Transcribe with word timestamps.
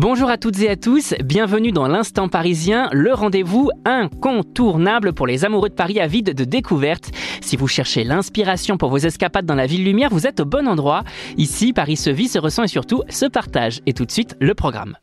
Bonjour 0.00 0.30
à 0.30 0.38
toutes 0.38 0.58
et 0.60 0.70
à 0.70 0.76
tous, 0.76 1.12
bienvenue 1.22 1.72
dans 1.72 1.86
l'Instant 1.86 2.30
Parisien, 2.30 2.88
le 2.90 3.12
rendez-vous 3.12 3.68
incontournable 3.84 5.12
pour 5.12 5.26
les 5.26 5.44
amoureux 5.44 5.68
de 5.68 5.74
Paris 5.74 6.00
avides 6.00 6.32
de 6.32 6.44
découvertes. 6.44 7.10
Si 7.42 7.54
vous 7.54 7.68
cherchez 7.68 8.02
l'inspiration 8.02 8.78
pour 8.78 8.88
vos 8.88 8.96
escapades 8.96 9.44
dans 9.44 9.54
la 9.54 9.66
ville 9.66 9.84
lumière, 9.84 10.08
vous 10.10 10.26
êtes 10.26 10.40
au 10.40 10.46
bon 10.46 10.66
endroit. 10.66 11.04
Ici, 11.36 11.74
Paris 11.74 11.98
se 11.98 12.08
vit, 12.08 12.28
se 12.28 12.38
ressent 12.38 12.62
et 12.62 12.68
surtout 12.68 13.02
se 13.10 13.26
partage. 13.26 13.82
Et 13.84 13.92
tout 13.92 14.06
de 14.06 14.10
suite, 14.10 14.38
le 14.40 14.54
programme. 14.54 14.96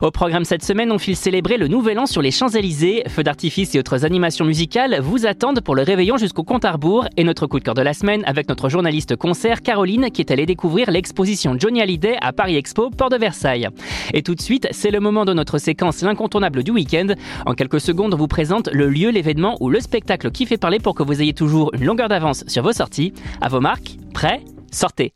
Au 0.00 0.12
programme 0.12 0.44
cette 0.44 0.64
semaine, 0.64 0.92
on 0.92 0.98
file 0.98 1.16
célébrer 1.16 1.56
le 1.56 1.66
Nouvel 1.66 1.98
An 1.98 2.06
sur 2.06 2.22
les 2.22 2.30
Champs-Élysées. 2.30 3.02
Feux 3.08 3.24
d'artifice 3.24 3.74
et 3.74 3.80
autres 3.80 4.04
animations 4.04 4.44
musicales 4.44 5.00
vous 5.00 5.26
attendent 5.26 5.60
pour 5.60 5.74
le 5.74 5.82
réveillon 5.82 6.16
jusqu'au 6.16 6.44
compte 6.44 6.64
à 6.64 6.70
rebours. 6.70 7.08
Et 7.16 7.24
notre 7.24 7.48
coup 7.48 7.58
de 7.58 7.64
cœur 7.64 7.74
de 7.74 7.82
la 7.82 7.92
semaine 7.92 8.22
avec 8.24 8.48
notre 8.48 8.68
journaliste 8.68 9.16
concert 9.16 9.60
Caroline 9.60 10.12
qui 10.12 10.20
est 10.20 10.30
allée 10.30 10.46
découvrir 10.46 10.92
l'exposition 10.92 11.56
Johnny 11.58 11.82
Hallyday 11.82 12.16
à 12.20 12.32
Paris 12.32 12.54
Expo, 12.54 12.90
Port 12.90 13.10
de 13.10 13.16
Versailles. 13.16 13.68
Et 14.14 14.22
tout 14.22 14.36
de 14.36 14.40
suite, 14.40 14.68
c'est 14.70 14.92
le 14.92 15.00
moment 15.00 15.24
de 15.24 15.32
notre 15.32 15.58
séquence 15.58 16.02
L'incontournable 16.02 16.62
du 16.62 16.70
week-end. 16.70 17.08
En 17.44 17.54
quelques 17.54 17.80
secondes, 17.80 18.14
on 18.14 18.18
vous 18.18 18.28
présente 18.28 18.68
le 18.72 18.88
lieu, 18.88 19.10
l'événement 19.10 19.56
ou 19.58 19.68
le 19.68 19.80
spectacle 19.80 20.30
qui 20.30 20.46
fait 20.46 20.58
parler 20.58 20.78
pour 20.78 20.94
que 20.94 21.02
vous 21.02 21.20
ayez 21.20 21.34
toujours 21.34 21.74
une 21.74 21.84
longueur 21.84 22.08
d'avance 22.08 22.44
sur 22.46 22.62
vos 22.62 22.72
sorties. 22.72 23.14
À 23.40 23.48
vos 23.48 23.60
marques, 23.60 23.96
prêts, 24.14 24.42
sortez. 24.70 25.12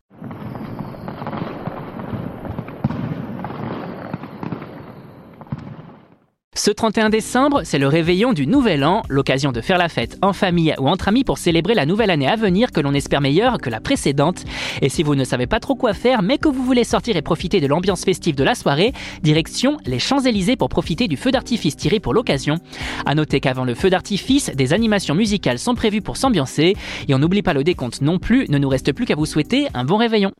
Ce 6.64 6.70
31 6.70 7.10
décembre, 7.10 7.62
c'est 7.64 7.80
le 7.80 7.88
réveillon 7.88 8.32
du 8.32 8.46
Nouvel 8.46 8.84
An, 8.84 9.02
l'occasion 9.08 9.50
de 9.50 9.60
faire 9.60 9.78
la 9.78 9.88
fête 9.88 10.16
en 10.22 10.32
famille 10.32 10.72
ou 10.78 10.88
entre 10.88 11.08
amis 11.08 11.24
pour 11.24 11.38
célébrer 11.38 11.74
la 11.74 11.86
nouvelle 11.86 12.10
année 12.10 12.28
à 12.28 12.36
venir 12.36 12.70
que 12.70 12.78
l'on 12.78 12.94
espère 12.94 13.20
meilleure 13.20 13.58
que 13.58 13.68
la 13.68 13.80
précédente. 13.80 14.44
Et 14.80 14.88
si 14.88 15.02
vous 15.02 15.16
ne 15.16 15.24
savez 15.24 15.48
pas 15.48 15.58
trop 15.58 15.74
quoi 15.74 15.92
faire, 15.92 16.22
mais 16.22 16.38
que 16.38 16.48
vous 16.48 16.62
voulez 16.62 16.84
sortir 16.84 17.16
et 17.16 17.22
profiter 17.22 17.60
de 17.60 17.66
l'ambiance 17.66 18.04
festive 18.04 18.36
de 18.36 18.44
la 18.44 18.54
soirée, 18.54 18.92
direction 19.24 19.76
les 19.86 19.98
Champs-Élysées 19.98 20.54
pour 20.54 20.68
profiter 20.68 21.08
du 21.08 21.16
feu 21.16 21.32
d'artifice 21.32 21.76
tiré 21.76 21.98
pour 21.98 22.14
l'occasion. 22.14 22.58
À 23.06 23.16
noter 23.16 23.40
qu'avant 23.40 23.64
le 23.64 23.74
feu 23.74 23.90
d'artifice, 23.90 24.52
des 24.54 24.72
animations 24.72 25.16
musicales 25.16 25.58
sont 25.58 25.74
prévues 25.74 26.00
pour 26.00 26.16
s'ambiancer. 26.16 26.76
Et 27.08 27.12
on 27.12 27.18
n'oublie 27.18 27.42
pas 27.42 27.54
le 27.54 27.64
décompte 27.64 28.02
non 28.02 28.20
plus, 28.20 28.48
ne 28.48 28.58
nous 28.58 28.68
reste 28.68 28.92
plus 28.92 29.04
qu'à 29.04 29.16
vous 29.16 29.26
souhaiter 29.26 29.66
un 29.74 29.82
bon 29.82 29.96
réveillon. 29.96 30.30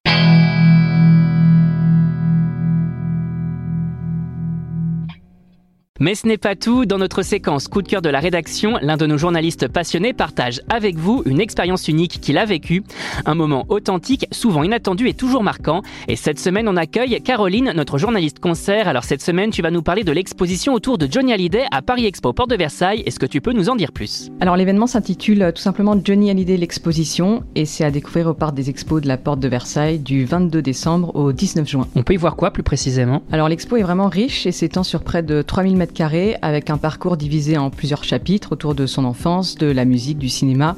Mais 6.02 6.16
ce 6.16 6.26
n'est 6.26 6.36
pas 6.36 6.56
tout. 6.56 6.84
Dans 6.84 6.98
notre 6.98 7.22
séquence 7.22 7.68
coup 7.68 7.80
de 7.80 7.86
cœur 7.86 8.02
de 8.02 8.08
la 8.08 8.18
rédaction, 8.18 8.76
l'un 8.82 8.96
de 8.96 9.06
nos 9.06 9.18
journalistes 9.18 9.68
passionnés 9.68 10.12
partage 10.12 10.60
avec 10.68 10.96
vous 10.96 11.22
une 11.26 11.40
expérience 11.40 11.86
unique 11.86 12.20
qu'il 12.20 12.38
a 12.38 12.44
vécue. 12.44 12.82
Un 13.24 13.36
moment 13.36 13.66
authentique, 13.68 14.26
souvent 14.32 14.64
inattendu 14.64 15.06
et 15.06 15.14
toujours 15.14 15.44
marquant. 15.44 15.82
Et 16.08 16.16
cette 16.16 16.40
semaine, 16.40 16.66
on 16.66 16.76
accueille 16.76 17.22
Caroline, 17.22 17.70
notre 17.76 17.98
journaliste 17.98 18.40
concert. 18.40 18.88
Alors 18.88 19.04
cette 19.04 19.22
semaine, 19.22 19.50
tu 19.50 19.62
vas 19.62 19.70
nous 19.70 19.82
parler 19.82 20.02
de 20.02 20.10
l'exposition 20.10 20.74
autour 20.74 20.98
de 20.98 21.06
Johnny 21.08 21.32
Hallyday 21.32 21.66
à 21.70 21.82
Paris 21.82 22.06
Expo, 22.06 22.32
Porte 22.32 22.50
de 22.50 22.56
Versailles. 22.56 23.04
Est-ce 23.06 23.20
que 23.20 23.26
tu 23.26 23.40
peux 23.40 23.52
nous 23.52 23.68
en 23.68 23.76
dire 23.76 23.92
plus? 23.92 24.28
Alors 24.40 24.56
l'événement 24.56 24.88
s'intitule 24.88 25.40
euh, 25.40 25.52
tout 25.52 25.62
simplement 25.62 25.96
Johnny 26.02 26.30
Hallyday 26.30 26.56
l'exposition 26.56 27.44
et 27.54 27.64
c'est 27.64 27.84
à 27.84 27.92
découvrir 27.92 28.26
au 28.26 28.34
parc 28.34 28.56
des 28.56 28.70
expos 28.70 29.02
de 29.02 29.06
la 29.06 29.18
Porte 29.18 29.38
de 29.38 29.46
Versailles 29.46 30.00
du 30.00 30.24
22 30.24 30.62
décembre 30.62 31.14
au 31.14 31.30
19 31.30 31.68
juin. 31.68 31.86
On 31.94 32.02
peut 32.02 32.14
y 32.14 32.16
voir 32.16 32.34
quoi 32.34 32.50
plus 32.50 32.64
précisément? 32.64 33.22
Alors 33.30 33.48
l'expo 33.48 33.76
est 33.76 33.82
vraiment 33.82 34.08
riche 34.08 34.46
et 34.46 34.52
s'étend 34.52 34.82
sur 34.82 35.04
près 35.04 35.22
de 35.22 35.42
3000 35.42 35.76
mètres 35.92 36.02
carré 36.02 36.36
avec 36.42 36.70
un 36.70 36.78
parcours 36.78 37.16
divisé 37.16 37.58
en 37.58 37.70
plusieurs 37.70 38.02
chapitres 38.02 38.52
autour 38.52 38.74
de 38.74 38.86
son 38.86 39.04
enfance, 39.04 39.56
de 39.56 39.66
la 39.66 39.84
musique, 39.84 40.18
du 40.18 40.28
cinéma 40.28 40.76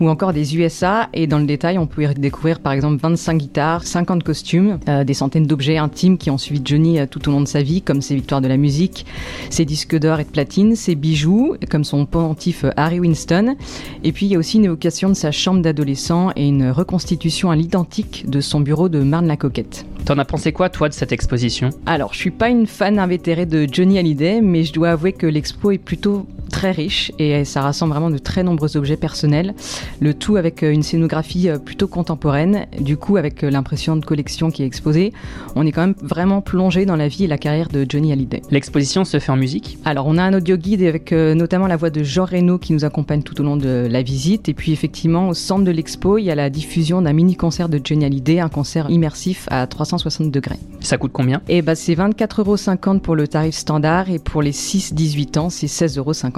ou 0.00 0.08
encore 0.08 0.32
des 0.32 0.56
USA. 0.56 1.08
Et 1.14 1.26
dans 1.26 1.38
le 1.38 1.46
détail, 1.46 1.78
on 1.78 1.86
peut 1.86 2.02
y 2.02 2.14
découvrir 2.14 2.60
par 2.60 2.72
exemple 2.72 3.00
25 3.00 3.38
guitares, 3.38 3.84
50 3.84 4.22
costumes, 4.22 4.78
euh, 4.88 5.04
des 5.04 5.14
centaines 5.14 5.46
d'objets 5.46 5.78
intimes 5.78 6.18
qui 6.18 6.30
ont 6.30 6.38
suivi 6.38 6.60
Johnny 6.64 6.98
euh, 6.98 7.06
tout 7.06 7.28
au 7.28 7.32
long 7.32 7.40
de 7.40 7.48
sa 7.48 7.62
vie, 7.62 7.82
comme 7.82 8.02
ses 8.02 8.14
victoires 8.14 8.40
de 8.40 8.48
la 8.48 8.56
musique, 8.56 9.06
ses 9.50 9.64
disques 9.64 9.98
d'or 9.98 10.20
et 10.20 10.24
de 10.24 10.30
platine, 10.30 10.74
ses 10.74 10.94
bijoux, 10.94 11.56
comme 11.70 11.84
son 11.84 12.04
pendentif 12.04 12.64
euh, 12.64 12.70
Harry 12.76 13.00
Winston. 13.00 13.56
Et 14.02 14.12
puis 14.12 14.26
il 14.26 14.32
y 14.32 14.36
a 14.36 14.38
aussi 14.38 14.58
une 14.58 14.64
évocation 14.64 15.08
de 15.08 15.14
sa 15.14 15.30
chambre 15.30 15.62
d'adolescent 15.62 16.30
et 16.36 16.46
une 16.46 16.70
reconstitution 16.70 17.50
à 17.50 17.56
l'identique 17.56 18.28
de 18.28 18.40
son 18.40 18.60
bureau 18.60 18.88
de 18.88 19.00
Marne-la-Coquette. 19.00 19.86
T'en 20.08 20.16
as 20.16 20.24
pensé 20.24 20.52
quoi, 20.52 20.70
toi, 20.70 20.88
de 20.88 20.94
cette 20.94 21.12
exposition? 21.12 21.68
Alors, 21.84 22.14
je 22.14 22.18
suis 22.18 22.30
pas 22.30 22.48
une 22.48 22.66
fan 22.66 22.98
invétérée 22.98 23.44
de 23.44 23.68
Johnny 23.70 23.98
Hallyday, 23.98 24.40
mais 24.48 24.64
je 24.64 24.72
dois 24.72 24.90
avouer 24.90 25.12
que 25.12 25.26
l'expo 25.26 25.70
est 25.70 25.78
plutôt 25.78 26.26
très 26.48 26.70
riche 26.70 27.12
et 27.18 27.44
ça 27.44 27.62
rassemble 27.62 27.92
vraiment 27.92 28.10
de 28.10 28.18
très 28.18 28.42
nombreux 28.42 28.76
objets 28.76 28.96
personnels, 28.96 29.54
le 30.00 30.14
tout 30.14 30.36
avec 30.36 30.62
euh, 30.62 30.72
une 30.72 30.82
scénographie 30.82 31.48
euh, 31.48 31.58
plutôt 31.58 31.88
contemporaine. 31.88 32.66
Du 32.80 32.96
coup, 32.96 33.16
avec 33.16 33.44
euh, 33.44 33.50
l'impression 33.50 33.96
de 33.96 34.04
collection 34.04 34.50
qui 34.50 34.62
est 34.62 34.66
exposée, 34.66 35.12
on 35.54 35.66
est 35.66 35.72
quand 35.72 35.82
même 35.82 35.94
vraiment 36.02 36.40
plongé 36.40 36.86
dans 36.86 36.96
la 36.96 37.08
vie 37.08 37.24
et 37.24 37.26
la 37.26 37.38
carrière 37.38 37.68
de 37.68 37.86
Johnny 37.88 38.12
Hallyday. 38.12 38.42
L'exposition 38.50 39.04
se 39.04 39.18
fait 39.18 39.32
en 39.32 39.36
musique? 39.36 39.78
Alors, 39.84 40.06
on 40.06 40.18
a 40.18 40.22
un 40.22 40.34
audio 40.34 40.56
guide 40.56 40.82
avec 40.82 41.12
notamment 41.12 41.66
la 41.66 41.76
voix 41.76 41.90
de 41.90 42.02
Jean 42.02 42.24
Reno 42.24 42.58
qui 42.58 42.72
nous 42.72 42.84
accompagne 42.84 43.22
tout 43.22 43.40
au 43.40 43.44
long 43.44 43.56
de 43.56 43.86
la 43.90 44.02
visite. 44.02 44.48
Et 44.48 44.54
puis, 44.54 44.72
effectivement, 44.72 45.28
au 45.28 45.34
centre 45.34 45.64
de 45.64 45.70
l'expo, 45.70 46.18
il 46.18 46.24
y 46.24 46.30
a 46.30 46.34
la 46.34 46.50
diffusion 46.50 47.02
d'un 47.02 47.12
mini-concert 47.12 47.68
de 47.68 47.80
Johnny 47.82 48.04
Hallyday, 48.04 48.40
un 48.40 48.48
concert 48.48 48.90
immersif 48.90 49.46
à 49.50 49.66
360 49.66 50.30
degrés. 50.30 50.58
Ça 50.80 50.96
coûte 50.96 51.12
combien? 51.12 51.42
Et 51.48 51.62
bah, 51.62 51.74
c'est 51.74 51.94
24,50 51.94 52.88
euros 52.88 53.00
pour 53.00 53.16
le 53.16 53.28
tarif 53.28 53.54
standard 53.54 54.10
et 54.10 54.18
pour 54.18 54.42
les 54.42 54.52
6-18 54.52 55.38
ans, 55.38 55.50
c'est 55.50 55.66
16,50 55.66 56.37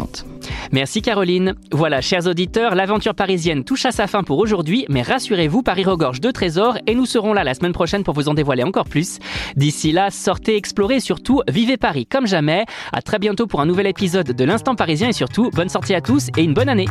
Merci 0.73 1.03
Caroline. 1.03 1.55
Voilà, 1.73 2.01
chers 2.01 2.27
auditeurs, 2.27 2.75
l'aventure 2.75 3.15
parisienne 3.15 3.65
touche 3.65 3.87
à 3.87 3.93
sa 3.93 4.07
fin 4.07 4.23
pour 4.23 4.39
aujourd'hui, 4.39 4.87
mais 4.89 5.03
rassurez-vous, 5.03 5.63
Paris 5.63 5.85
regorge 5.85 6.21
de 6.21 6.31
trésors 6.31 6.79
et 6.87 6.95
nous 6.95 7.07
serons 7.07 7.33
là 7.33 7.45
la 7.45 7.55
semaine 7.55 7.73
prochaine 7.73 8.05
pour 8.05 8.15
vous 8.15 8.29
en 8.29 8.35
dévoiler 8.35 8.63
encore 8.63 8.87
plus. 8.87 9.19
D'ici 9.57 9.93
là, 9.93 10.11
sortez, 10.11 10.57
explorez 10.57 11.01
surtout, 11.01 11.43
vivez 11.49 11.77
Paris 11.77 12.07
comme 12.07 12.27
jamais. 12.27 12.65
À 12.93 13.03
très 13.03 13.19
bientôt 13.19 13.47
pour 13.47 13.61
un 13.61 13.67
nouvel 13.67 13.87
épisode 13.87 14.33
de 14.33 14.45
l'Instant 14.45 14.75
Parisien 14.75 15.09
et 15.09 15.13
surtout, 15.13 15.51
bonne 15.51 15.69
sortie 15.69 15.95
à 15.95 16.01
tous 16.01 16.29
et 16.37 16.43
une 16.43 16.55
bonne 16.55 16.69
année. 16.69 16.87